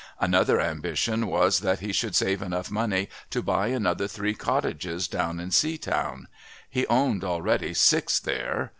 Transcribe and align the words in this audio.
Another 0.19 0.59
ambition 0.59 1.27
was 1.27 1.59
that 1.59 1.79
he 1.81 1.93
should 1.93 2.15
save 2.15 2.41
enough 2.41 2.71
money 2.71 3.07
to 3.29 3.43
buy 3.43 3.67
another 3.67 4.07
three 4.07 4.33
cottages 4.33 5.07
down 5.07 5.39
in 5.39 5.49
Seatown. 5.49 6.25
He 6.67 6.87
owned 6.87 7.23
already 7.23 7.75
six 7.75 8.19
there. 8.19 8.69